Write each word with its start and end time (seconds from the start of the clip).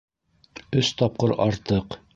Өс 0.83 0.91
тапҡыр 1.03 1.37
артыҡ 1.47 2.01